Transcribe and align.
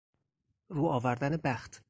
رو 0.69 0.87
آوردن 0.89 1.37
بخت 1.37 1.79